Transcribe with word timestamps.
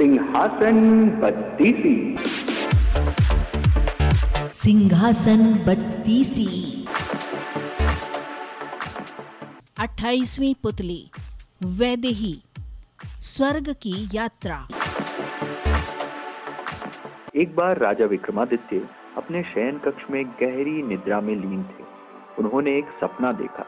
सिंहासन 0.00 1.08
बत्तीसी। 1.22 2.16
सिंहासन 4.54 5.42
बत्तीसी। 5.66 6.46
अट्ठाईसवीं 9.80 10.54
पुतली 10.62 11.10
वैदेही 11.64 12.42
स्वर्ग 13.04 13.72
की 13.82 14.08
यात्रा। 14.14 14.68
एक 17.36 17.56
बार 17.56 17.78
राजा 17.78 18.04
विक्रमादित्य 18.04 18.88
अपने 19.16 19.42
शयन 19.42 19.78
कक्ष 19.78 20.10
में 20.10 20.24
गहरी 20.26 20.82
निद्रा 20.82 21.20
में 21.20 21.36
लीन 21.36 21.62
थे। 21.62 21.84
उन्होंने 22.38 22.78
एक 22.78 22.86
सपना 23.00 23.32
देखा। 23.32 23.66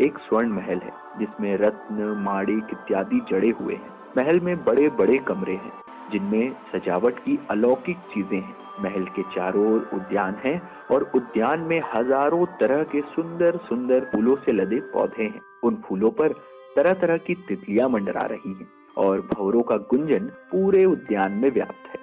एक 0.00 0.18
स्वर्ण 0.18 0.48
महल 0.48 0.78
है 0.78 0.92
जिसमें 1.18 1.56
रत्न 1.56 2.16
माड़िक 2.18 2.66
इत्यादि 2.72 3.20
जड़े 3.30 3.50
हुए 3.50 3.74
हैं। 3.74 4.01
महल 4.16 4.40
में 4.40 4.56
बड़े 4.64 4.88
बड़े 4.90 5.18
कमरे 5.18 5.54
हैं, 5.54 5.72
जिनमें 6.12 6.52
सजावट 6.72 7.18
की 7.18 7.38
अलौकिक 7.50 7.96
चीज़ें 8.14 8.40
हैं। 8.40 8.82
महल 8.82 9.04
के 9.16 9.22
चारों 9.34 9.66
ओर 9.66 9.88
उद्यान 9.94 10.36
है 10.44 10.60
और 10.90 11.10
उद्यान 11.14 11.60
में 11.60 11.80
हज़ारों 11.94 12.46
तरह 12.60 12.82
के 12.84 13.00
सुंदर 13.14 13.56
सुंदर 13.68 14.08
फूलों 14.12 14.36
से 14.36 14.52
लदे 14.52 14.80
पौधे 14.92 15.22
हैं। 15.22 15.40
उन 15.64 15.82
फूलों 15.84 16.10
पर 16.10 16.32
तरह 16.76 16.94
तरह 16.94 17.16
की 17.16 17.34
तितलियाँ 17.48 17.88
मंडरा 17.88 18.26
रही 18.26 18.52
हैं 18.52 18.68
और 18.98 19.20
भवरों 19.34 19.62
का 19.62 19.76
गुंजन 19.90 20.30
पूरे 20.50 20.84
उद्यान 20.84 21.32
में 21.32 21.50
व्याप्त 21.50 21.88
है। 21.88 22.00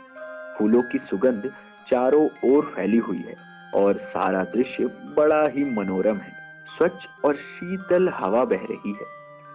फूलों 0.57 0.81
की 0.81 0.99
सुगंध 1.09 1.51
चारों 1.89 2.27
ओर 2.45 2.71
फैली 2.75 2.97
हुई 2.97 3.17
है 3.17 3.35
और 3.75 3.97
सारा 4.09 4.43
दृश्य 4.55 4.85
बड़ा 5.17 5.43
ही 5.47 5.63
मनोरम 5.75 6.17
है। 6.17 6.33
स्वच्छ 6.77 7.25
और 7.25 7.35
शीतल 7.35 8.09
हवा 8.09 8.43
बह 8.45 8.65
रही 8.71 8.91
है। 8.91 9.05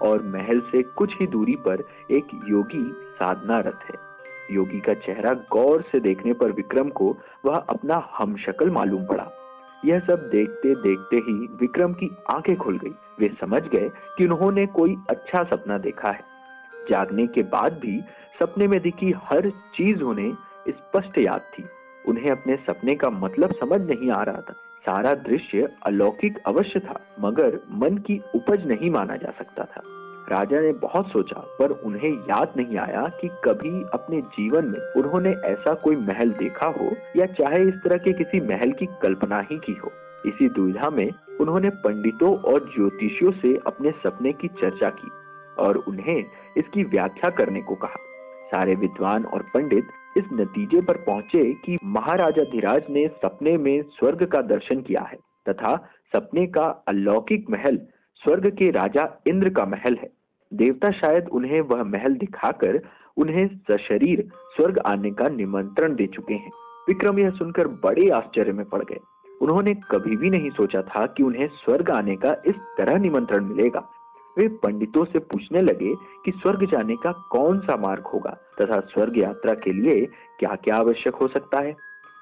और 0.03 0.23
महल 0.23 0.61
से 0.61 0.83
कुछ 0.83 1.21
ही 1.21 1.27
दूरी 1.27 1.57
पर 1.57 1.85
एक 2.11 2.25
योगी 2.49 2.93
साधना 2.99 3.61
रथ 3.61 3.91
है। 3.91 4.15
योगी 4.51 4.81
का 4.81 4.95
चेहरा 4.95 5.35
गौर 5.35 5.83
से 5.93 6.01
देखने 6.01 6.33
पर 6.33 6.53
विक्रम 6.53 6.89
को 6.89 7.17
वह 7.45 7.57
अपना 7.57 8.09
हम 8.19 8.37
शक्ल 8.37 8.71
मालूम 8.71 9.07
पड़ा। 9.07 9.31
यह 9.85 9.99
सब 9.99 10.29
देखते 10.31 10.75
देखते 10.75 11.17
ही 11.17 11.33
विक्रम 11.33 11.93
की 11.93 12.17
आँखें 12.31 12.57
खुल 12.57 12.79
गई। 12.79 12.95
वे 13.19 13.29
समझ 13.41 13.69
गए 13.69 13.91
कि 14.19 14.25
उन्होंने 14.25 14.67
कोई 14.67 14.97
अच्छा 15.11 15.45
सपना 15.45 15.79
देखा 15.79 16.11
है। 16.11 16.21
जागने 16.91 17.27
के 17.27 17.43
बाद 17.43 17.73
भी 17.73 18.01
सपने 18.41 18.67
में 18.67 18.81
दिखी 18.81 19.15
हर 19.17 19.51
चीज़ 19.51 20.03
उन्हें 20.03 20.37
स्पष्ट 20.69 21.19
याद 21.19 21.41
थी। 21.41 21.65
उन्हें 22.09 22.31
अपने 22.31 22.57
सपने 22.57 22.95
का 22.95 23.11
मतलब 23.11 23.53
समझ 23.53 23.81
नहीं 23.81 24.11
आ 24.11 24.23
रहा 24.23 24.41
था। 24.41 24.55
सारा 24.87 25.15
दृश्य 25.15 25.69
अलौकिक 25.83 26.39
अवश्य 26.47 26.81
था, 26.81 27.01
मगर 27.21 27.61
मन 27.71 27.97
की 27.97 28.23
उपज 28.35 28.67
नहीं 28.67 28.91
माना 28.91 29.17
जा 29.17 29.31
सकता 29.39 29.65
था। 29.65 29.83
राजा 30.31 30.61
ने 30.61 30.73
बहुत 30.73 31.09
सोचा, 31.09 31.41
पर 31.59 31.71
उन्हें 31.71 32.11
याद 32.11 32.53
नहीं 32.57 32.77
आया 32.79 33.09
कि 33.21 33.29
कभी 33.29 33.83
अपने 33.95 34.21
जीवन 34.21 34.65
में 34.65 34.81
उन्होंने 34.97 35.31
ऐसा 35.31 35.75
कोई 35.75 35.97
महल 35.97 36.31
देखा 36.31 36.67
हो, 36.67 36.91
या 37.17 37.27
चाहे 37.27 37.63
इस 37.63 37.75
तरह 37.75 37.97
के 37.97 38.13
किसी 38.13 38.41
महल 38.41 38.73
की 38.73 38.87
कल्पना 38.87 39.41
ही 39.41 39.59
की 39.59 39.73
हो। 39.73 39.93
इसी 40.27 40.49
दुविधा 40.49 40.91
में 40.91 41.11
उन्होंने 41.41 41.71
पंडितों 41.71 42.37
और 42.37 42.61
ज्योतिषियों 42.61 43.33
से 43.33 43.61
अपने 43.67 43.91
सपने 43.91 44.33
की 44.33 44.49
चर्चा 44.49 44.91
की, 44.91 45.11
और 45.59 45.77
उन्हें 45.77 46.25
इसकी 46.57 46.85
व्याख्या 46.85 47.31
करने 47.31 47.63
को 47.63 47.75
कहा। 47.75 47.97
सारे 48.51 48.75
विद्वान 48.75 49.25
और 49.25 49.43
पंडित 49.55 49.85
इस 50.17 50.25
नतीजे 50.33 50.81
पर 50.81 50.97
पहुँचे 50.97 51.53
कि 51.65 51.79
महाराजा 51.85 52.43
धीराज 52.43 52.83
ने 52.91 53.09
सपने 53.09 53.57
में 53.59 53.83
स्वर्ग 53.83 54.25
का 54.27 54.43
दर्शन 54.43 54.81
किया 54.81 55.03
है 55.03 55.17
तथा 55.49 55.77
सपने 56.13 56.47
का 56.47 56.85
अलौकिक 56.89 57.51
महल 57.51 57.79
स्वर्ग 58.15 58.47
के 58.47 58.71
राजा 58.71 59.09
इंद्र 59.27 59.51
का 59.51 59.65
महल 59.65 59.97
है। 60.03 60.11
देवता 60.53 60.91
शायद 60.91 61.29
उन्हें 61.29 61.61
वह 61.61 61.83
महल 61.85 62.15
दिखाकर 62.15 62.81
उन्हें 63.17 63.47
सशरीर 63.71 64.29
स्वर्ग 64.57 64.79
आने 64.79 65.11
का 65.11 65.29
निमंत्रण 65.29 65.95
दे 65.95 66.07
चुके 66.07 66.35
हैं। 66.35 66.51
विक्रम 66.89 67.19
यह 67.19 67.31
सुनकर 67.31 67.69
बड़े 67.69 68.09
आश्चर्य 68.11 68.53
में 68.53 68.65
पड़ 68.67 68.83
गए। 68.85 68.99
उन्होंने 69.43 69.75
कभी 69.75 70.17
भी 70.17 70.31
नहीं 70.31 70.51
सोचा 70.51 70.83
था 70.83 71.07
कि 71.07 71.23
उन्हें 71.23 71.47
स्वर्ग 71.47 71.91
आने 71.91 72.17
का 72.17 72.37
इस 72.47 72.55
तरह 72.79 72.99
निमंत्रण 72.99 73.45
मिलेगा। 73.45 73.89
वे 74.39 74.49
पंडितों 74.63 75.05
से 75.05 75.19
पूछने 75.19 75.63
लगे 75.63 75.95
कि 76.25 76.31
स्वर्ग 76.33 76.67
जाने 76.71 76.97
का 76.97 77.13
कौन 77.31 77.59
सा 77.61 77.77
मार्ग 77.77 78.05
होगा 78.05 78.37
तथा 78.61 78.81
स्वर्ग 78.81 79.19
यात्रा 79.19 79.55
के 79.55 79.73
लिए 79.73 80.05
क्या 80.41 80.55
क्या 80.55 80.77
आवश्यक 80.77 81.15
हो 81.15 81.29
सकता 81.29 81.61
है। 81.61 81.77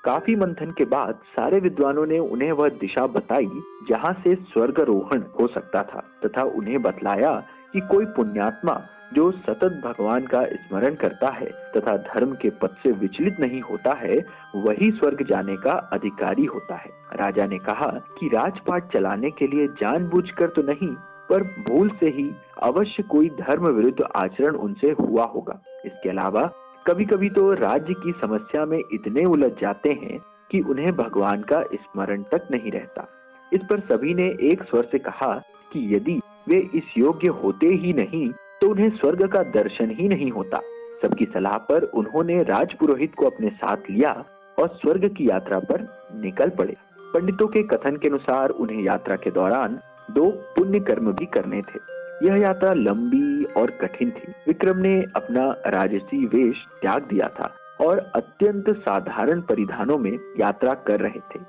काफ़ी 0.04 0.34
मंथन 0.36 0.70
के 0.70 0.84
बाद 0.84 1.18
सारे 1.26 1.58
विद्वानों 1.60 2.06
ने 2.06 2.18
उन्हें 2.18 2.52
वह 2.52 2.68
दिशा 2.80 3.06
बताई 3.06 3.50
जहाँ 3.88 4.12
से 4.24 4.34
स्वर्गारोहण 4.34 5.22
हो 5.40 5.46
सकता 5.46 5.82
था 5.82 6.02
तथा 6.24 6.42
उन्हें 6.52 6.80
बतलाया 6.82 7.34
कि 7.72 7.80
कोई 7.80 8.04
पुण्यात्मा 8.06 8.80
जो 9.14 9.30
सतत 9.30 9.80
भगवान 9.84 10.26
का 10.26 10.44
स्मरण 10.46 10.94
करता 10.94 11.30
है 11.30 11.46
तथा 11.76 11.96
धर्म 12.04 12.34
के 12.34 12.50
पद 12.50 12.76
से 12.82 12.92
विचलित 12.92 13.40
नहीं 13.40 13.60
होता 13.60 13.92
है, 13.92 14.18
वही 14.56 14.90
स्वर्ग 14.90 15.22
जाने 15.22 15.56
का 15.56 15.72
अधिकारी 15.92 16.44
होता 16.44 16.74
है। 16.74 16.90
राजा 17.14 17.46
ने 17.46 17.58
कहा 17.58 17.88
कि 18.18 18.28
राजपाट 18.28 18.92
चलाने 18.92 19.30
के 19.30 19.46
लिए 19.46 19.66
जानबूझकर 19.80 20.48
तो 20.48 20.62
नहीं 20.62 20.94
पर 21.32 21.43
भूल 21.69 21.91
से 22.00 22.09
ही 22.10 22.31
अवश्य 22.62 23.03
कोई 23.03 23.28
धर्म 23.38 23.66
विरुद्ध 23.66 24.03
आचरण 24.16 24.56
उनसे 24.56 24.91
हुआ 24.91 25.25
होगा। 25.26 25.59
इसके 25.84 26.09
अलावा 26.09 26.43
कभी 26.87 27.04
कभी 27.04 27.28
तो 27.31 27.53
राज्य 27.54 27.94
की 27.94 28.12
समस्या 28.20 28.65
में 28.65 28.78
इतने 28.78 29.25
उलझ 29.26 29.50
जाते 29.60 29.93
हैं 29.93 30.19
कि 30.50 30.60
उन्हें 30.62 30.93
भगवान 30.97 31.43
का 31.43 31.62
स्मरण 31.75 32.22
तक 32.32 32.48
नहीं 32.50 32.70
रहता। 32.70 33.06
इस 33.53 33.60
पर 33.70 33.81
सभी 33.88 34.15
ने 34.15 34.26
एक 34.43 34.62
स्वर 34.62 34.88
से 34.93 34.98
कहा 34.98 35.32
कि 35.72 35.94
यदि 35.94 36.19
वे 36.48 36.59
इस 36.75 36.97
योग्य 36.98 37.28
होते 37.43 37.66
ही 37.76 37.93
नहीं 37.93 38.28
तो 38.60 38.69
उन्हें 38.70 38.91
स्वर्ग 38.91 39.26
का 39.28 39.43
दर्शन 39.53 39.91
ही 39.91 40.09
नहीं 40.09 40.31
होता। 40.31 40.60
सबकी 41.03 41.25
सलाह 41.25 41.56
पर 41.69 41.84
उन्होंने 41.94 42.43
राजपुरोहित 42.43 43.14
को 43.14 43.26
अपने 43.26 43.50
साथ 43.53 43.91
लिया 43.91 44.12
और 44.59 44.69
स्वर्ग 44.75 45.09
की 45.09 45.28
यात्रा 45.28 45.59
पर 45.60 45.87
निकल 46.22 46.50
पड़े। 46.50 46.76
पंडितों 47.14 47.47
के 47.47 47.62
कथन 47.69 47.97
के 47.97 48.09
अनुसार 48.09 48.50
उन्हें 48.56 48.82
यात्रा 48.82 49.16
के 49.16 49.31
दौरान 49.31 49.78
दो 50.10 50.30
पुण्य 50.30 50.80
कर्म 50.80 51.12
भी 51.12 51.26
करने 51.26 51.62
थे। 51.62 51.92
यह 52.26 52.36
यात्रा 52.36 52.72
लंबी 52.72 53.44
और 53.44 53.70
कठिन 53.70 54.10
थी। 54.10 54.32
विक्रम 54.48 54.78
ने 54.78 55.04
अपना 55.16 55.56
राजसी 55.66 56.26
वेश 56.26 56.56
त्याग 56.82 57.02
दिया 57.02 57.28
था 57.28 57.54
और 57.80 57.98
अत्यंत 57.98 58.70
साधारण 58.70 59.40
परिधानों 59.40 59.98
में 59.98 60.18
यात्रा 60.40 60.74
कर 60.74 61.00
रहे 61.00 61.20
थे। 61.20 61.40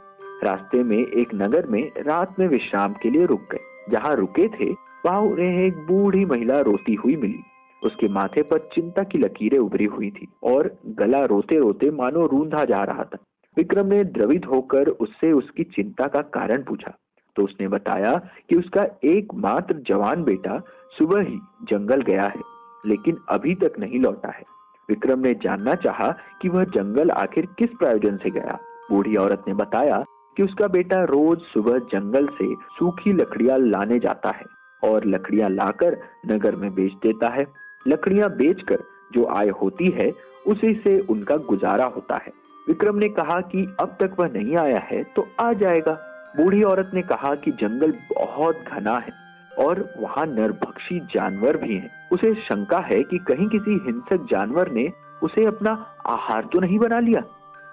रास्ते 0.43 0.83
में 0.83 0.97
एक 0.97 1.29
नगर 1.35 1.67
में 1.67 1.91
रात 1.97 2.35
में 2.39 2.47
विश्राम 2.47 2.93
के 2.93 3.09
लिए 3.09 3.25
रुक 3.25 3.41
गए। 3.51 3.59
जहाँ 3.89 4.15
रुके 4.15 4.47
थे, 4.47 4.71
वहाँ 5.05 5.21
उन्हें 5.21 5.65
एक 5.65 5.77
बूढ़ी 5.77 6.25
महिला 6.25 6.59
रोती 6.59 6.93
हुई 6.93 7.15
मिली। 7.15 7.39
उसके 7.83 8.07
माथे 8.07 8.41
पर 8.41 8.57
चिंता 8.57 9.03
की 9.03 9.17
लकीरें 9.17 9.59
उभरी 9.59 9.85
हुई 9.85 10.09
थी 10.11 10.27
और 10.43 10.75
गला 10.85 11.25
रोते 11.25 11.57
रोते 11.57 11.91
मानो 11.91 12.25
रूंधा 12.25 12.65
जा 12.65 12.83
रहा 12.83 13.03
था। 13.03 13.17
विक्रम 13.57 13.87
ने 13.87 14.03
द्रवित 14.03 14.45
होकर 14.45 14.87
उससे 14.87 15.31
उसकी 15.31 15.63
चिंता 15.63 16.07
का 16.07 16.21
कारण 16.21 16.63
पूछा। 16.63 16.93
तो 17.35 17.43
उसने 17.43 17.67
बताया 17.67 18.11
कि 18.49 18.55
उसका 18.55 18.85
एकमात्र 19.05 19.75
जवान 19.87 20.23
बेटा 20.23 20.59
सुबह 20.97 21.21
ही 21.21 21.39
जंगल 21.63 22.01
गया 22.01 22.25
है, 22.25 22.41
लेकिन 22.85 23.17
अभी 23.29 23.55
तक 23.55 23.79
नहीं 23.79 23.99
लौटा 23.99 24.31
है। 24.31 24.43
विक्रम 24.89 25.19
ने 25.19 25.33
जानना 25.33 25.73
चाहा 25.75 26.11
कि 26.41 26.49
वह 26.49 26.63
जंगल 26.73 27.11
आखिर 27.11 27.47
किस 27.57 27.69
प्रयोजन 27.79 28.17
से 28.17 28.29
गया। 28.31 28.57
बूढ़ी 28.89 29.15
औरत 29.15 29.43
ने 29.47 29.53
बताया 29.53 30.03
कि 30.37 30.43
उसका 30.43 30.67
बेटा 30.67 31.03
रोज 31.05 31.41
सुबह 31.43 31.77
जंगल 31.91 32.27
से 32.33 32.53
सूखी 32.77 33.13
लकड़ियाँ 33.13 33.57
लाने 33.59 33.99
जाता 33.99 34.29
है 34.31 34.45
और 34.83 35.05
लकड़ियाँ 35.05 35.49
लाकर 35.49 35.97
नगर 36.27 36.55
में 36.55 36.73
बेच 36.75 36.93
देता 37.03 37.29
है। 37.29 37.45
लकड़ियाँ 37.85 38.29
बेचकर 38.29 38.83
जो 39.13 39.25
आय 39.31 39.49
होती 39.61 39.89
है, 39.89 40.11
उसी 40.47 40.73
से 40.75 40.99
उनका 41.09 41.35
गुजारा 41.49 41.85
होता 41.87 42.15
है। 42.17 42.31
विक्रम 42.67 42.95
ने 42.95 43.09
कहा 43.09 43.39
कि 43.41 43.65
अब 43.79 43.95
तक 43.99 44.15
वह 44.19 44.29
नहीं 44.33 44.55
आया 44.57 44.79
है 44.81 45.03
तो 45.15 45.27
आ 45.39 45.51
जाएगा। 45.53 45.93
बूढ़ी 46.33 46.61
औरत 46.63 46.91
ने 46.93 47.01
कहा 47.01 47.33
कि 47.35 47.51
जंगल 47.51 47.91
बहुत 48.11 48.63
घना 48.67 48.97
है 48.97 49.11
और 49.59 49.87
वहाँ 49.97 50.25
नरभक्षी 50.25 50.99
जानवर 51.13 51.57
भी 51.57 51.75
हैं। 51.75 51.89
उसे 52.11 52.33
शंका 52.37 52.79
है 52.81 53.01
कि 53.03 53.17
कहीं 53.27 53.47
किसी 53.49 53.79
हिंसक 53.85 54.25
जानवर 54.29 54.71
ने 54.71 54.87
उसे 55.23 55.45
अपना 55.45 55.71
आहार 56.07 56.45
तो 56.53 56.59
नहीं 56.59 56.79
बना 56.79 56.99
लिया। 56.99 57.21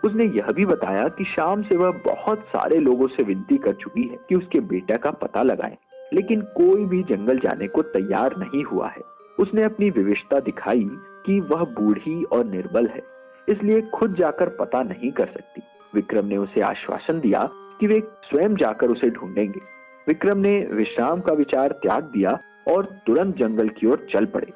उसने 0.02 0.24
यह 0.26 0.50
भी 0.52 0.66
बताया 0.66 1.06
कि 1.08 1.24
शाम 1.26 1.62
से 1.62 1.76
वह 1.76 2.00
बहुत 2.04 2.44
सारे 2.46 2.78
लोगों 2.78 3.06
से 3.06 3.22
विनती 3.22 3.56
कर 3.58 3.72
चुकी 3.74 4.02
है 4.02 4.18
कि 4.28 4.34
उसके 4.34 4.60
बेटा 4.68 4.96
का 4.96 5.10
पता 5.22 5.42
लगाए, 5.42 5.76
लेकिन 6.12 6.40
कोई 6.56 6.84
भी 6.84 7.02
जंगल 7.04 7.38
जाने 7.38 7.68
को 7.68 7.82
तैयार 7.88 8.36
नहीं 8.38 8.62
हुआ 8.64 8.88
है। 8.88 9.02
उसने 9.38 9.62
अपनी 9.62 9.90
विविधता 9.90 10.40
दिखाई 10.40 10.88
कि 11.26 11.38
वह 11.42 11.64
बूढ़ी 11.72 12.22
और 12.24 12.44
निर्बल 12.46 12.86
है, 12.86 13.02
इसलिए 13.48 13.80
खुद 13.90 14.14
जाकर 14.14 14.48
पता 14.56 14.82
नहीं 14.82 15.10
कर 15.12 15.26
सकती। 15.28 15.62
विक्रम 15.94 16.26
ने 16.26 16.36
उसे 16.36 16.60
आश्वासन 16.62 17.20
दिया 17.20 17.48
कि 17.80 17.86
वे 17.86 18.00
स्वयं 18.24 18.54
जाकर 18.56 18.86
उसे 18.86 19.10
ढूंढेंगे। 19.10 19.60
विक्रम 20.06 20.38
ने 20.38 20.58
विश्राम 20.72 21.20
का 21.20 21.32
विचार 21.34 21.72
त्याग 21.82 22.04
दिया 22.12 22.38
और 22.68 22.84
तुरंत 23.06 23.36
जंगल 23.36 23.68
की 23.70 23.86
ओर 23.86 24.06
चल 24.12 24.26
पड़े। 24.26 24.52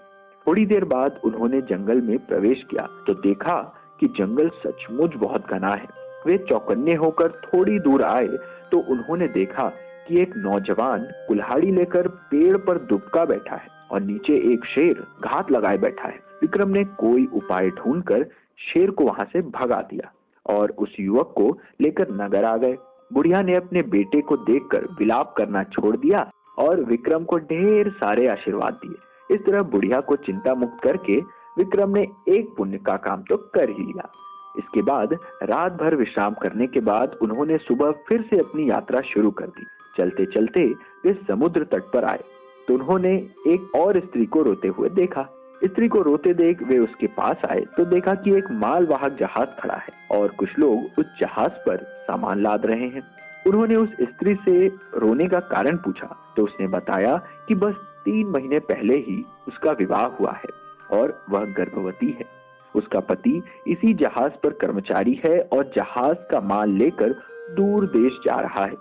थोड़ी 0.47 0.65
देर 0.67 0.85
बाद 0.85 1.21
उन्होंने 1.25 1.61
जंगल 1.65 2.01
में 2.01 2.19
प्रवेश 2.27 2.65
किया 2.71 2.87
तो 3.07 3.15
देखा 3.23 3.61
कि 4.01 4.07
जंगल 4.19 4.49
सचमुच 4.59 5.15
बहुत 5.17 5.47
घना 5.49 5.71
है। 5.71 5.89
वे 6.27 6.37
चौकन्ने 6.49 6.95
होकर 6.95 7.33
थोड़ी 7.45 7.79
दूर 7.81 8.03
आए 8.05 8.27
तो 8.71 8.79
उन्होंने 8.91 9.29
देखा 9.29 9.69
कि 10.09 10.21
एक 10.21 10.37
नौजवान 10.37 11.07
कुल्हाड़ी 11.29 11.71
लेकर 11.73 12.09
पेड़ 12.31 12.57
पर 12.59 12.79
दुबका 12.85 13.25
बैठा 13.25 13.57
है 13.57 13.69
और 13.91 14.01
नीचे 14.03 14.37
एक 14.53 14.65
शेर 14.65 15.05
घात 15.25 15.51
लगाए 15.53 15.79
बैठा 15.79 16.09
है। 16.09 16.19
विक्रम 16.41 16.69
ने 16.69 16.85
कोई 16.99 17.27
उपाय 17.35 17.69
ढूंढकर 17.73 18.25
शेर 18.63 18.91
को 18.91 19.05
वहाँ 19.05 19.25
से 19.33 19.43
भगा 19.53 19.81
दिया 19.91 20.13
और 20.47 20.71
उस 20.79 20.97
युवक 21.01 21.33
को 21.37 21.47
लेकर 21.81 22.11
नगर 22.15 22.45
आ 22.45 22.57
गए। 22.57 22.77
बुढ़िया 23.11 23.43
ने 23.43 23.55
अपने 23.55 23.83
बेटे 23.83 24.21
को 24.21 24.37
देखकर 24.37 24.85
विलाप 24.99 25.35
करना 25.37 25.63
छोड़ 25.65 25.97
दिया 25.97 26.31
और 26.59 26.81
विक्रम 26.85 27.25
को 27.25 27.39
ढेर 27.39 27.91
सारे 27.91 28.27
आशीर्वाद 28.29 28.79
दिए। 28.85 29.35
इस 29.35 29.45
तरह 29.47 29.63
बुढ़िया 29.63 30.01
को 30.01 30.17
चिंता 30.17 30.55
मुक्त 30.55 30.83
करके 30.83 31.19
विक्रम 31.59 31.91
ने 31.91 32.07
एक 32.29 32.55
पुण्य 32.57 32.79
का 32.79 32.97
काम 32.97 33.23
तो 33.23 33.37
कर 33.55 33.71
ही 33.71 33.85
लिया। 33.85 34.11
इसके 34.59 34.83
बाद 34.83 35.13
रात 35.43 35.73
भर 35.73 35.95
विश्राम 35.95 36.35
करने 36.35 36.67
के 36.67 36.81
बाद 36.81 37.17
उन्होंने 37.23 37.59
सुबह 37.59 37.91
फिर 38.09 38.23
से 38.31 38.39
अपनी 38.39 38.69
यात्रा 38.71 39.01
शुरू 39.05 39.31
कर 39.31 39.47
दी। 39.47 39.67
चलते 39.99 40.27
चलते 40.27 40.67
वे 41.05 41.13
समुद्र 41.29 41.65
तट 41.65 41.91
पर 41.93 42.05
आए। 42.05 42.23
तो 42.69 42.75
उन्होंने 42.75 43.15
एक 43.49 43.75
और 43.77 43.99
स्त्री 44.01 44.27
को 44.27 44.43
रोते 44.43 44.69
हुए 44.69 44.89
देखा। 44.89 45.27
स्त्री 45.61 45.89
को 45.89 46.01
रोते 46.03 46.33
देख 46.35 46.63
वे 46.63 46.79
उसके 46.79 47.07
पास 47.17 47.45
आए 47.45 47.61
तो 47.77 47.85
देखा 47.85 48.15
कि 48.15 48.35
एक 48.37 48.51
मालवाहक 48.53 49.17
जहाज़ 49.19 49.49
खड़ा 49.61 49.75
है 49.77 50.19
और 50.19 50.29
कुछ 50.31 50.59
लोग 50.59 50.99
उस 50.99 51.07
जहाज़ 51.21 51.53
पर 51.67 51.85
सामान 52.03 52.43
लाद 52.43 52.67
रहे 52.67 52.89
हैं। 52.89 53.03
उन्होंने 53.47 53.77
उस 53.77 53.93
स्त्री 54.03 54.35
से 54.35 54.67
रोने 54.97 55.27
का 55.29 55.41
कारण 55.47 55.77
पूछा 55.77 56.09
तो 56.37 56.45
उसने 56.45 56.67
बताया 56.69 57.17
कि 57.49 57.55
बस 57.55 57.75
तीन 58.05 58.27
महीने 58.27 58.59
पहले 58.65 58.97
ही 58.99 59.25
उसका 59.49 59.73
विवाह 59.73 60.05
हुआ 60.17 60.33
है 60.35 60.99
और 60.99 61.19
वह 61.31 61.45
गर्भवती 61.55 62.11
है। 62.11 62.27
उसका 62.75 63.01
पति 63.03 63.43
इसी 63.67 63.95
जहाज़ 63.95 64.33
पर 64.43 64.53
कर्मचारी 64.61 65.21
है 65.25 65.39
और 65.53 65.71
जहाज़ 65.77 66.29
का 66.31 66.41
माल 66.43 66.71
लेकर 66.73 67.15
दूर 67.57 67.87
देश 67.87 68.19
जा 68.25 68.41
रहा 68.41 68.65
है। 68.65 68.77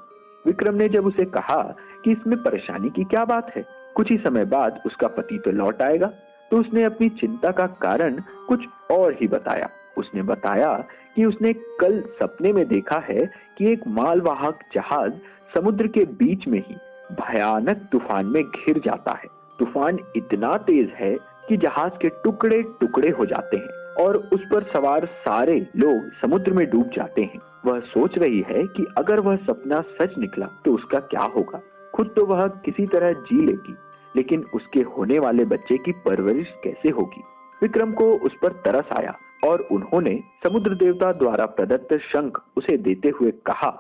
विक्रम 0.46 0.76
ने 0.76 0.90
जब 0.90 1.06
उसे 1.06 1.26
कहा 1.32 1.62
कि 2.04 2.12
इसमें 2.12 2.38
परेशानी 2.44 2.90
की 2.90 3.04
क्या 3.06 3.26
बात 3.26 3.56
है, 3.56 3.66
कुछ 3.96 4.12
ही 4.12 4.18
समय 4.18 4.46
बाद 4.48 4.82
उसका 4.86 5.08
पति 5.10 5.38
तो 5.38 5.52
लौट 5.52 5.82
आएगा। 5.82 6.12
तो 6.54 6.60
उसने 6.60 6.84
अपनी 6.84 7.08
चिंता 7.10 7.52
का 7.52 7.66
कारण 7.82 8.16
कुछ 8.48 8.66
और 8.92 9.14
ही 9.14 9.28
बताया। 9.28 9.70
उसने 9.98 10.22
बताया 10.22 10.74
कि 11.16 11.26
उसने 11.26 11.54
कल 11.54 12.00
सपने 12.20 12.52
में 12.54 12.68
देखा 12.68 13.00
है 13.00 13.26
कि 13.58 13.72
एक 13.72 13.88
मालवाहक 13.88 14.60
जहाज़ 14.74 15.14
समुद्र 15.54 15.88
के 15.88 16.04
बीच 16.20 16.48
में 16.48 16.60
ही 16.60 16.76
भयानक 17.12 17.88
तूफ़ान 17.92 18.26
में 18.26 18.44
घिर 18.44 18.80
जाता 18.80 19.12
है। 19.12 19.28
तूफ़ान 19.60 20.00
इतना 20.16 20.58
तेज 20.58 20.92
है 20.96 21.14
कि 21.50 21.58
जहाज़ 21.58 21.98
के 22.02 22.10
टुकड़े 22.24 22.62
टुकड़े 22.82 23.10
हो 23.10 23.26
जाते 23.26 23.58
हैं 23.58 24.04
और 24.06 24.18
उस 24.34 24.42
पर 24.52 24.64
सवार 24.64 25.06
सारे 25.06 25.60
लोग 25.76 26.12
समुद्र 26.22 26.54
में 26.54 26.70
डूब 26.70 26.90
जाते 26.90 27.22
हैं। 27.22 27.40
वह 27.66 27.80
सोच 27.80 28.18
रही 28.18 28.44
है 28.48 28.64
कि 28.68 28.86
अगर 28.98 29.20
वह 29.20 29.36
सपना 29.36 29.82
सच 29.82 30.18
निकला 30.18 30.50
तो 30.66 30.74
उसका 30.74 31.00
क्या 31.00 31.24
होगा? 31.36 31.62
खुद 31.96 32.14
तो 32.16 32.26
वह 32.26 32.48
किसी 32.48 32.88
तरह 32.88 33.14
जी 33.14 33.46
लेगी। 33.46 33.76
लेकिन 34.16 34.46
उसके 34.54 34.82
होने 34.90 35.20
वाले 35.20 35.46
बच्चे 35.46 35.78
की 35.78 35.92
परवरिश 36.06 36.54
कैसे 36.64 36.90
होगी? 36.90 37.22
विक्रम 37.62 37.92
को 37.94 38.06
उस 38.18 38.34
पर 38.42 38.52
तरस 38.66 38.92
आया 38.92 39.16
और 39.44 39.62
उन्होंने 39.72 40.20
समुद्र 40.44 40.76
देवता 40.76 41.12
द्वारा 41.14 41.46
प्रदत्त 41.48 41.96
शंख 42.04 42.42
उसे 42.58 42.78
देते 42.80 43.10
हुए 43.10 43.32
कहा, 43.46 43.72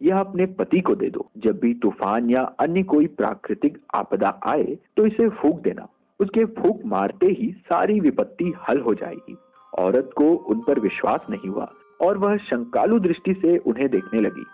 यह 0.00 0.18
अपने 0.18 0.46
पति 0.52 0.80
को 0.80 0.94
दे 0.94 1.08
दो। 1.10 1.26
जब 1.38 1.58
भी 1.60 1.72
तूफ़ान 1.74 2.30
या 2.30 2.42
अन्य 2.60 2.82
कोई 2.84 3.06
प्राकृतिक 3.08 3.78
आपदा 3.94 4.38
आए 4.46 4.76
तो 4.96 5.06
इसे 5.06 5.28
फूक 5.30 5.60
देना। 5.60 5.86
उसके 6.20 6.44
फूक 6.54 6.80
मारते 6.86 7.26
ही 7.30 7.50
सारी 7.64 7.98
विपत्ति 8.00 8.52
हल 8.68 8.80
हो 8.80 8.94
जाएगी। 8.94 9.36
औरत 9.72 10.10
को 10.16 10.24
उन 10.24 10.60
पर 10.60 10.80
विश्वास 10.80 11.26
नहीं 11.30 11.50
हुआ 11.50 11.70
और 12.00 12.18
वह 12.18 12.36
शंकालु 12.40 12.98
दृष्टि 12.98 13.34
से 13.34 13.56
उन्हें 13.58 13.88
देखने 13.90 14.20
लगी। 14.20 14.44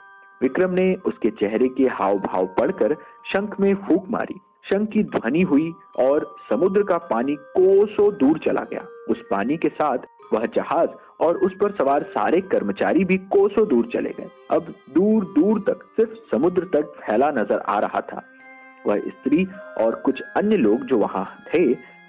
विक्रम 0.41 0.71
ने 0.71 0.95
उसके 1.07 1.31
चेहरे 1.31 1.69
के 1.69 1.87
हाव 1.91 2.19
भाव 2.19 2.47
पढ़कर 2.59 2.95
शंख 3.33 3.59
में 3.61 3.75
फूक 3.79 4.09
मारी। 4.11 4.39
शंख 4.71 4.89
की 4.89 5.03
ध्वनि 5.03 5.43
हुई 5.43 5.73
और 5.99 6.27
समुद्र 6.51 6.83
का 6.83 6.99
पानी 7.11 7.35
कोसों 7.57 8.13
दूर 8.15 8.39
चला 8.39 8.65
गया। 8.73 8.87
उस 9.11 9.23
पानी 9.31 9.57
के 9.57 9.69
साथ 9.69 10.07
वह 10.33 10.47
जहाज़ 10.47 10.91
और 11.21 11.37
उस 11.37 11.53
पर 11.61 11.73
सवार 11.73 12.03
सारे 12.11 12.41
कर्मचारी 12.51 13.05
भी 13.05 13.17
कोसों 13.33 13.67
दूर 13.69 13.87
चले 13.93 14.11
गए। 14.11 14.29
अब 14.51 14.75
दूर 14.91 15.25
दूर 15.35 15.61
तक 15.69 15.85
सिर्फ़ 15.97 16.13
समुद्र 16.31 16.65
तक 16.75 16.93
फैला 17.01 17.31
नज़र 17.31 17.59
आ 17.59 17.79
रहा 17.79 18.01
था। 18.01 18.23
वह 18.87 18.99
स्त्री 19.09 19.47
और 19.81 19.95
कुछ 19.95 20.21
अन्य 20.37 20.57
लोग 20.57 20.85
जो 20.85 20.99
वहाँ 20.99 21.25
थे 21.55 21.61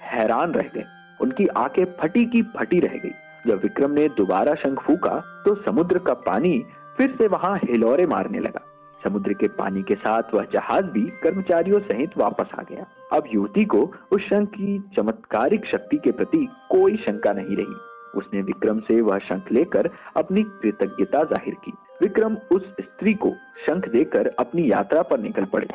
हैरान 0.04 0.52
रह 0.52 0.70
गए। 0.76 0.86
उनकी 1.22 1.48
आँखें 1.58 1.86
फटी 2.00 2.26
की 2.26 2.42
फटी 2.58 2.80
रह 2.80 2.98
गई। 2.98 3.12
जब 3.48 3.62
विक्रम 3.64 3.92
ने 3.92 4.08
दोबारा 4.10 4.54
शंख 4.56 4.82
फूका 4.82 5.20
तो 5.46 5.56
समुद्र 5.56 6.00
का 6.00 6.14
पानी 6.26 6.58
फिर 6.98 7.16
से 7.18 7.28
वहाँ 7.28 7.58
हिलौरे 7.64 8.06
मारने 8.06 8.40
लगा। 8.40 8.62
समुद्र 9.04 9.34
के 9.34 9.48
पानी 9.48 9.84
के 9.84 9.96
साथ 9.96 10.34
वह 10.34 10.48
जहाज़ 10.54 10.86
भी 10.86 11.02
कर्मचारियों 11.24 11.80
सहित 11.80 12.18
वापस 12.18 12.50
आ 12.60 12.64
गया। 12.64 12.86
अब 13.12 13.28
युवती 13.34 13.66
को 13.66 13.82
उस 14.12 14.22
शंख 14.22 14.50
की 14.50 14.80
चमत्कारिक 14.96 15.66
शक्ति 15.66 15.98
के 15.98 16.12
प्रति 16.12 16.48
कोई 16.72 16.98
शंका 16.98 17.34
नहीं 17.34 17.56
रही। 17.56 17.76
उसने 18.16 18.42
विक्रम 18.42 18.80
से 18.80 19.00
वह 19.02 19.18
शंख 19.20 19.52
लेकर 19.52 19.90
अपनी 20.18 20.44
कृतज्ञता 20.62 21.24
ज़ाहिर 21.24 21.56
की। 21.66 21.74
विक्रम 22.02 22.38
उस 22.52 22.66
स्त्री 22.82 23.14
को 23.14 23.34
शंख 23.66 23.90
देकर 23.90 24.28
अपनी 24.40 24.72
यात्रा 24.72 25.02
पर 25.02 25.20
निकल 25.20 25.46
पड़े। 25.46 25.68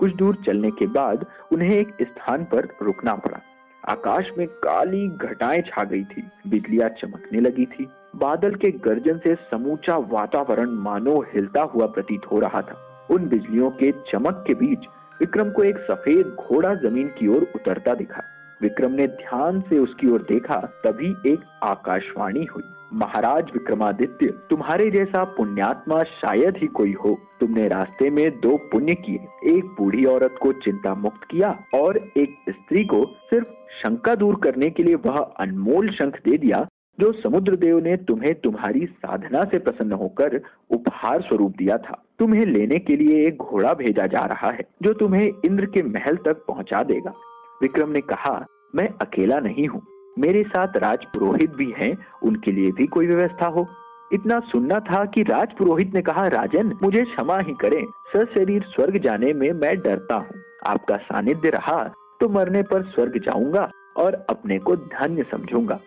कुछ 0.00 0.14
दूर 0.14 0.36
चलने 0.46 0.70
के 0.70 0.86
बाद 0.86 1.26
उन्हें 1.52 1.76
एक 1.76 1.96
स्थान 2.02 2.44
पर 2.44 2.68
रुकना 2.82 3.14
पड़ा। 3.16 3.40
आकाश 3.88 4.30
में 4.38 4.46
काली 4.46 5.06
घटाएँ 5.08 5.62
छा 5.62 5.84
गई 5.84 6.04
थी। 6.04 6.22
बिजलियाँ 6.48 6.88
चमकने 6.88 7.40
लगी 7.40 7.66
थी। 7.66 7.88
बादल 8.16 8.54
के 8.54 8.70
गर्जन 8.70 9.18
से 9.18 9.34
समूचा 9.34 9.96
वातावरण 9.96 10.70
मानो 10.70 11.20
हिलता 11.34 11.62
हुआ 11.62 11.86
प्रतीत 11.86 12.20
हो 12.32 12.38
रहा 12.38 12.62
था। 12.62 13.06
उन 13.10 13.28
बिजलियों 13.28 13.70
के 13.70 13.92
चमक 14.10 14.44
के 14.46 14.54
बीच 14.54 14.86
विक्रम 15.20 15.50
को 15.50 15.62
एक 15.64 15.78
सफ़ेद 15.78 16.36
घोड़ा 16.40 16.74
ज़मीन 16.74 17.08
की 17.08 17.28
ओर 17.28 17.46
उतरता 17.54 17.94
दिखा। 17.94 18.22
विक्रम 18.62 18.92
ने 18.92 19.06
ध्यान 19.06 19.60
से 19.60 19.78
उसकी 19.78 20.10
ओर 20.10 20.22
देखा, 20.22 20.60
तभी 20.84 21.32
एक 21.32 21.40
आकाशवाणी 21.62 22.44
हुई। 22.44 22.62
महाराज 22.92 23.50
विक्रमादित्य, 23.52 24.26
तुम्हारे 24.50 24.90
जैसा 24.90 25.24
पुण्यात्मा 25.24 26.02
शायद 26.02 26.56
ही 26.56 26.66
कोई 26.66 26.92
हो। 26.92 27.16
तुमने 27.40 27.68
रास्ते 27.68 28.10
में 28.10 28.30
दो 28.40 28.56
पुण्य 28.72 28.94
किए, 28.94 29.18
एक 29.56 29.64
बूढ़ी 29.78 30.04
औरत 30.04 30.34
को 30.42 30.52
चिंता 30.52 30.94
मुक्त 30.94 31.28
किया 31.30 31.50
और 31.74 31.96
एक 32.16 32.36
स्त्री 32.48 32.84
को 32.84 33.04
सिर्फ़ 33.30 33.48
शंका 33.82 34.14
दूर 34.14 34.40
करने 34.42 34.70
के 34.70 34.82
लिए 34.82 34.94
वह 34.94 35.18
अनमोल 35.18 35.88
शंख 35.90 36.20
दे 36.24 36.38
दिया 36.38 36.66
जो 36.98 37.10
समुद्र 37.14 37.56
देव 37.56 37.78
ने 37.78 37.96
तुम्हें 37.98 38.34
तुम्हारी 38.34 38.86
साधना 38.86 39.44
से 39.44 39.58
प्रसन्न 39.58 39.92
होकर 39.94 40.40
उपहार 40.70 41.20
स्वरूप 41.22 41.54
दिया 41.58 41.76
था, 41.78 42.02
तुम्हें 42.18 42.44
लेने 42.46 42.78
के 42.78 42.96
लिए 42.96 43.26
एक 43.26 43.36
घोड़ा 43.38 43.74
भेजा 43.74 44.06
जा 44.06 44.24
रहा 44.24 44.50
है, 44.50 44.64
जो 44.82 44.92
तुम्हें 44.94 45.26
इंद्र 45.44 45.66
के 45.66 45.82
महल 45.84 46.16
तक 46.24 46.44
पहुँचा 46.48 46.82
देगा। 46.84 47.12
विक्रम 47.62 47.90
ने 47.90 48.00
कहा, 48.02 48.44
मैं 48.74 48.88
अकेला 49.02 49.38
नहीं 49.40 49.66
हूँ, 49.68 49.82
मेरे 50.18 50.42
साथ 50.44 50.76
राज 50.76 51.04
पुरोहित 51.06 51.50
भी 51.52 51.72
हैं, 51.76 51.96
उनके 52.22 52.52
लिए 52.52 52.70
भी 52.72 52.86
कोई 52.88 53.06
व्यवस्था 53.06 53.46
हो। 53.48 53.66
इतना 54.12 54.38
सुनना 54.42 54.78
था 54.82 55.04
कि 55.04 55.22
राज 55.22 55.52
पुरोहित 55.52 55.94
ने 55.94 56.02
कहा, 56.02 56.26
राजन, 56.28 56.72
मुझे 56.82 57.02
क्षमा 57.04 57.38
ही 57.38 57.54
करें, 57.60 57.84
सशरीर 58.12 58.62
स्वर्ग 58.64 58.98
जाने 58.98 59.32
में 59.32 59.50
मैं 59.54 59.76
डरता 59.78 60.14
हूँ। 60.16 60.42
आपका 60.66 60.96
सानिध्य 60.98 61.50
रहा 61.50 61.82
तो 62.20 62.28
मरने 62.28 62.62
पर 62.62 62.82
स्वर्ग 62.84 63.18
जाऊँगा 63.24 63.70
और 63.96 64.14
अपने 64.30 64.58
को 64.58 64.76
धन्य 64.76 65.24
समझूँगा। 65.30 65.78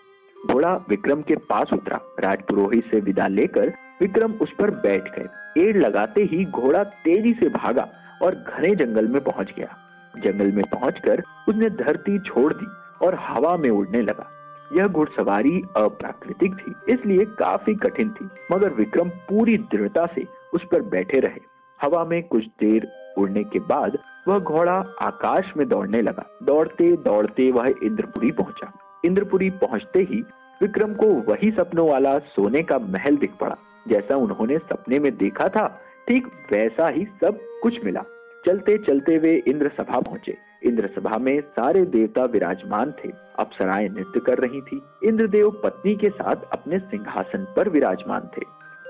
घोड़ा 0.45 0.73
विक्रम 0.89 1.21
के 1.21 1.35
पास 1.49 1.73
उतरा। 1.73 1.99
राजपुरोहित 2.19 2.85
से 2.91 2.99
विदा 2.99 3.27
लेकर 3.27 3.73
विक्रम 4.01 4.31
उस 4.33 4.51
पर 4.51 4.71
बैठ 4.77 5.15
गए। 5.15 5.61
एड़ 5.61 5.77
लगाते 5.77 6.23
ही 6.23 6.43
घोड़ा 6.45 6.83
तेज़ी 6.83 7.33
से 7.33 7.49
भागा 7.49 7.87
और 8.21 8.35
घने 8.35 8.75
जंगल 8.75 9.07
में 9.07 9.23
पहुँच 9.23 9.53
गया। 9.57 9.75
जंगल 10.13 10.51
में 10.51 10.63
पहुंचकर 10.65 11.23
उसने 11.49 11.69
धरती 11.69 12.19
छोड़ 12.19 12.53
दी 12.53 12.65
और 13.05 13.15
हवा 13.19 13.55
में 13.57 13.69
उड़ने 13.69 14.01
लगा। 14.01 14.27
यह 14.73 14.87
घुड़सवारी 14.87 15.61
अप्राकृतिक 15.77 16.55
थी, 16.55 16.73
इसलिए 16.93 17.25
काफ़ी 17.39 17.75
कठिन 17.75 18.09
थी, 18.09 18.29
मगर 18.51 18.73
विक्रम 18.73 19.09
पूरी 19.29 19.57
दृढ़ता 19.71 20.05
से 20.05 20.25
उस 20.53 20.65
पर 20.71 20.81
बैठे 20.81 21.19
रहे। 21.19 21.41
हवा 21.79 22.03
में 22.05 22.21
कुछ 22.23 22.45
देर 22.59 22.87
उड़ने 23.17 23.43
के 23.43 23.59
बाद 23.59 23.97
वह 24.27 24.39
घोड़ा 24.39 24.83
आकाश 25.01 25.53
में 25.57 25.67
दौड़ने 25.69 26.01
लगा। 26.01 26.25
दौड़ते 26.43 26.95
दौड़ते 26.97 27.51
वह 27.51 27.73
इंद्रपुरी 27.83 28.31
पहुँचा। 28.31 28.71
इंद्रपुरी 29.05 29.49
पहुँचते 29.49 29.99
ही 29.99 30.23
विक्रम 30.61 30.93
को 30.93 31.05
वही 31.05 31.51
सपनों 31.51 31.89
वाला 31.89 32.19
सोने 32.19 32.63
का 32.63 32.79
महल 32.79 33.17
दिख 33.17 33.31
पड़ा। 33.41 33.57
जैसा 33.87 34.15
उन्होंने 34.15 34.57
सपने 34.57 34.99
में 34.99 35.17
देखा 35.17 35.47
था, 35.47 35.81
ठीक 36.07 36.27
वैसा 36.27 36.87
ही 36.87 37.05
सब 37.21 37.39
कुछ 37.63 37.85
मिला। 37.85 38.03
चलते 38.45 38.77
चलते 38.77 39.17
वे 39.17 39.43
इंद्र 39.47 39.71
सभा 39.77 39.99
पहुँचे। 39.99 40.37
इंद्र 40.63 40.89
सभा 40.95 41.17
में 41.17 41.41
सारे 41.41 41.85
देवता 41.85 42.25
विराजमान 42.25 42.91
थे। 42.91 43.09
अप्सराएँ 43.39 43.89
नृत्य 43.89 44.19
कर 44.19 44.37
रही 44.37 44.61
थी। 44.61 44.81
इंद्रदेव 45.03 45.61
पत्नी 45.63 45.95
के 45.95 46.09
साथ 46.09 46.35
अपने 46.51 46.79
सिंहासन 46.79 47.53
पर 47.55 47.69
विराजमान 47.69 48.21
थे। 48.37 48.41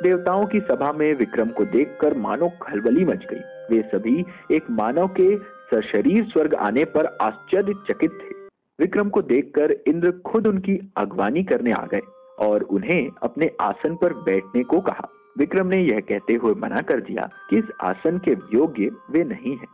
देवताओं 0.03 0.45
की 0.45 0.59
सभा 0.59 0.91
में 0.91 1.13
विक्रम 1.13 1.49
को 1.49 1.65
देखकर 1.65 2.17
मानो 2.17 2.51
खलबली 2.61 3.05
मच 3.05 3.25
गई। 3.33 3.75
वे 3.75 3.81
सभी 3.81 4.25
एक 4.51 4.63
मानव 4.71 5.07
के 5.07 5.37
सशरीर 5.71 6.23
स्वर्ग 6.23 6.55
आने 6.55 6.85
पर 6.85 7.17
आश्चर्यचकित 7.21 8.11
थे। 8.11 8.40
विक्रम 8.81 9.09
को 9.09 9.21
देखकर 9.21 9.71
इंद्र 9.87 10.11
खुद 10.11 10.47
उनकी 10.47 10.91
अगवानी 10.97 11.43
करने 11.43 11.71
आ 11.71 11.85
गए 11.85 12.01
और 12.39 12.63
उन्हें 12.63 13.09
अपने 13.23 13.51
आसन 13.61 13.95
पर 13.95 14.13
बैठने 14.13 14.63
को 14.63 14.81
कहा। 14.81 15.09
विक्रम 15.37 15.67
ने 15.67 15.77
यह 15.77 15.99
कहते 15.99 16.33
हुए 16.33 16.53
मना 16.53 16.81
कर 16.81 16.99
दिया 17.01 17.29
कि 17.49 17.57
इस 17.57 17.65
आसन 17.81 18.17
के 18.17 18.31
योग्य 18.31 18.91
वे 19.11 19.23
नहीं 19.23 19.57
हैं। 19.57 19.67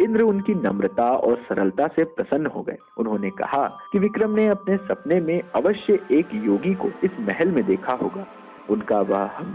इंद्र 0.00 0.22
उनकी 0.22 0.54
नम्रता 0.54 1.04
और 1.04 1.36
सरलता 1.36 1.86
से 1.86 2.04
प्रसन्न 2.04 2.46
हो 2.46 2.62
गए। 2.62 2.76
उन्होंने 2.98 3.30
कहा 3.30 3.78
कि 3.92 3.98
विक्रम 3.98 4.30
ने 4.30 4.48
अपने 4.48 4.76
सपने 4.76 5.20
में 5.20 5.42
अवश्य 5.54 5.98
एक 6.10 6.26
योगी 6.34 6.74
को 6.74 6.88
इस 7.04 7.10
महल 7.20 7.48
में 7.48 7.64
देखा 7.64 7.92
होगा। 7.92 8.26
उनका 8.70 9.00
वह 9.00 9.24
हम 9.24 9.54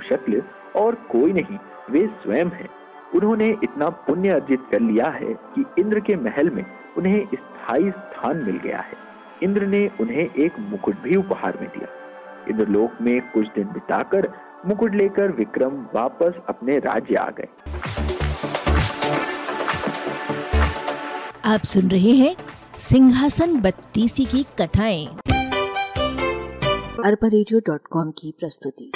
और 0.75 0.95
कोई 0.95 1.33
नहीं, 1.33 1.57
वे 1.91 2.07
स्वयं 2.07 2.45
हैं। 2.45 2.69
उन्होंने 3.15 3.57
इतना 3.63 3.89
पुण्य 3.89 4.29
अर्जित 4.29 4.59
कर 4.71 4.79
लिया 4.79 5.05
है 5.05 5.33
कि 5.33 5.65
इंद्र 5.79 5.99
के 5.99 6.15
महल 6.15 6.49
में 6.49 6.65
उन्हें 6.97 7.27
स्थायी 7.65 7.91
स्थान 7.91 8.37
मिल 8.37 8.57
गया 8.57 8.79
है। 8.79 8.93
इंद्र 9.43 9.65
ने 9.65 9.91
उन्हें 10.01 10.33
एक 10.35 10.59
मुकुट 10.59 11.01
भी 11.01 11.15
उपहार 11.15 11.57
में 11.61 11.69
दिया। 11.69 11.87
इंद्रलोक 12.49 12.91
में 13.01 13.21
कुछ 13.21 13.47
दिन 13.47 13.63
बिताकर 13.63 14.27
मुकुट 14.65 14.95
लेकर 14.95 15.31
विक्रम 15.31 15.85
वापस 15.95 16.33
अपने 16.49 16.79
राज्य 16.79 17.15
आ 17.15 17.29
गए। 17.29 17.47
आप 21.45 21.59
सुन 21.59 21.91
रहे 21.91 22.11
हैं 22.11 22.35
सिंहासन 22.79 23.59
बत्तीसी 23.61 24.25
की 24.25 24.43
कथाएँ। 24.43 25.07
अरबा 27.05 27.29
की 28.11 28.33
प्रस्तुति। 28.39 28.91